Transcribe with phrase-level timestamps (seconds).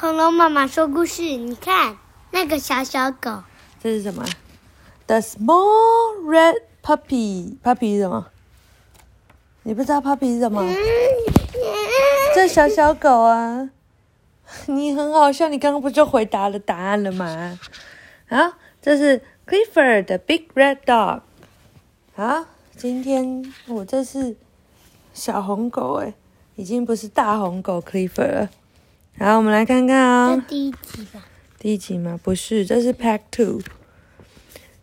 [0.00, 1.96] 恐龙妈妈说故事，你看
[2.30, 3.42] 那个小小狗，
[3.82, 4.24] 这是什么
[5.08, 7.56] ？The small red puppy。
[7.64, 8.28] puppy 是什么？
[9.64, 10.64] 你不知道 puppy 是什么？
[12.32, 13.70] 这小小狗啊，
[14.66, 17.58] 你很好笑，你刚刚不就回答了答案了吗？
[18.28, 21.22] 啊，这是 Clifford 的 Big Red Dog。
[22.14, 22.46] 啊，
[22.76, 24.36] 今天我这是
[25.12, 26.14] 小红狗哎，
[26.54, 28.50] 已经不是大红狗 Clifford 了。
[29.20, 31.24] 好，我们来看看啊、这第一集吧。
[31.58, 32.20] 第一集吗？
[32.22, 33.60] 不是，这是 Pack Two。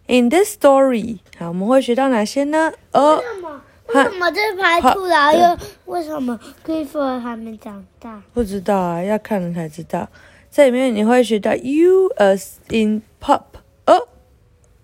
[0.07, 2.73] In this story，好，我们会学到哪些呢？
[2.91, 3.61] 哦为，什么？
[3.87, 8.21] 为什么这排出来又为什么 Clifford 还没长大？
[8.33, 10.09] 不知道啊，要看了才知道。
[10.51, 13.43] 这里面你会学到 u as in pop，
[13.85, 14.05] 呃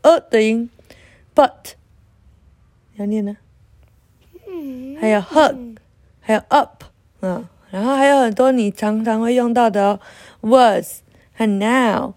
[0.02, 0.70] 呃的音
[1.36, 1.74] ，but
[2.96, 3.36] 要念呢，
[4.48, 5.78] 嗯，还有 hug，
[6.22, 6.84] 还有 up，
[7.20, 10.01] 嗯，然后还有很多你常常会用到的哦，
[10.43, 11.01] was
[11.33, 12.13] 和 now，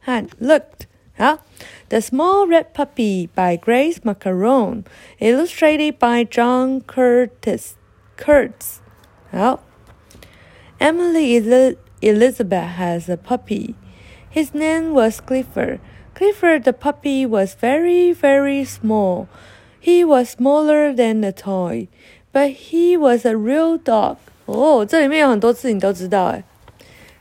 [0.00, 0.86] 和 looked。
[1.18, 1.38] 好，
[1.88, 4.84] The Small Red Puppy by Grace Macaron,
[5.18, 7.72] illustrated by John Curtis.
[8.18, 8.80] Kurtz.
[9.30, 9.60] 好。
[10.78, 13.74] Emily Eli- Elizabeth has a puppy.
[14.30, 15.80] His name was Clifford.
[16.14, 19.28] Clifford the puppy was very, very small.
[19.80, 21.88] He was smaller than a toy,
[22.32, 24.16] but he was a real dog.
[24.46, 26.44] 哦，这里面有很多字你都知道哎。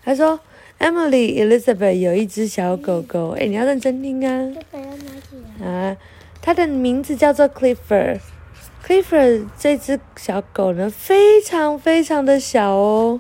[0.04, 0.40] 他说，
[0.80, 4.52] Emily Elizabeth 有一只小狗狗，哎，你要认真听啊。
[4.54, 5.68] 这个要拿起来。
[5.68, 5.98] 啊，
[6.42, 13.20] 它的名字叫做 Clifford。Clifford 这只小狗呢，非常非常的小哦，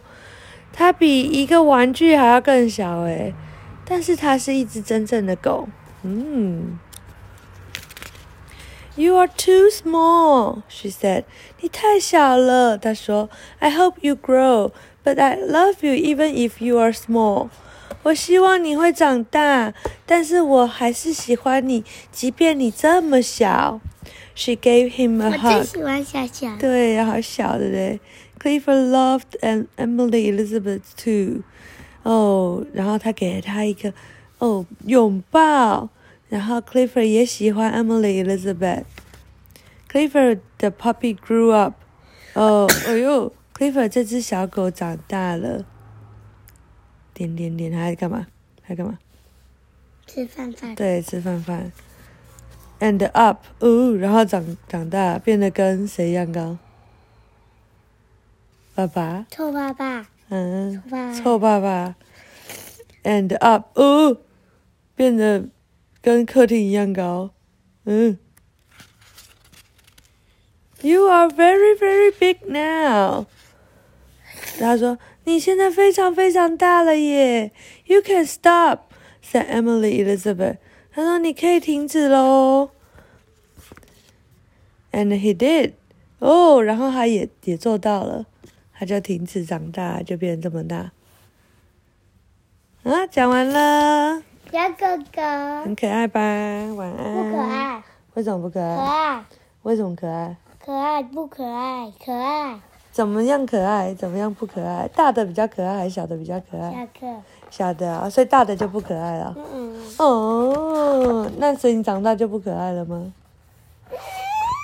[0.72, 3.34] 它比一个玩具还要更小诶，
[3.84, 5.68] 但是它是一只真正的狗。
[6.02, 6.78] 嗯
[8.94, 11.24] ，You are too small, she said.
[11.60, 13.28] 你太小了，她说。
[13.59, 14.72] I hope you grow,
[15.04, 17.48] but I love you even if you are small.
[18.04, 19.75] 我希望你会长大，
[20.06, 23.80] 但是我还是喜欢你，即便你这么小。
[24.34, 25.42] She gave him a hug.
[25.42, 26.56] 最喜欢小小的。
[26.59, 28.00] 对，好小的嘞。
[28.41, 31.43] Clifford loved and Emily Elizabeth too.
[32.03, 33.93] 哦，然后他给了他一个
[34.39, 35.91] 哦拥抱，
[36.31, 38.84] 然后 Clifford 也喜欢 Emily Elizabeth.
[39.91, 41.75] Clifford the puppy grew up.
[42.33, 45.67] 哦，哎呦，Clifford 这只小狗长大了。
[47.12, 48.28] 点点点，还干嘛？
[48.62, 48.99] 还干嘛？
[50.07, 50.75] 吃饭饭。
[50.75, 51.71] 对，吃饭饭。
[52.78, 56.57] And up，哦，然后长长大，变得跟谁一样高？
[58.75, 61.97] 爸爸，臭爸爸，嗯，爸臭爸爸。
[63.03, 64.19] And up，哦，
[64.94, 65.48] 变得
[66.03, 67.30] 跟客厅一样高，
[67.84, 68.19] 嗯。
[70.82, 73.26] You are very very big now。
[74.59, 77.53] 他说：“你现在非常非常大了耶。
[77.84, 78.80] ”You can stop,
[79.22, 80.56] said Emily Elizabeth.
[80.92, 82.70] 他说：“你可以停止喽。”
[84.92, 85.72] And he did.
[86.19, 88.26] 哦，然后他也也做到了，
[88.80, 90.91] 他就停止长大，就变成这么大。
[92.82, 96.18] 啊，讲完了，小哥哥很可爱吧？
[96.74, 97.14] 晚安。
[97.14, 97.42] 不可？
[97.42, 97.82] 爱，
[98.14, 99.24] 为什么不可爱可爱？
[99.64, 100.34] 为什么可爱？
[100.64, 101.92] 可爱不可爱？
[102.02, 102.58] 可爱，
[102.91, 103.94] 怎么样可爱？
[103.94, 104.88] 怎么样不可爱？
[104.88, 106.72] 大的比较可爱，还是小的比较可爱？
[106.72, 107.22] 小的。
[107.50, 109.36] 小的啊，所以大的就不可爱了。
[109.52, 113.12] 嗯，哦，那所以你长大就不可爱了吗？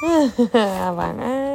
[0.08, 0.32] 嗯，
[0.96, 1.45] 晚安。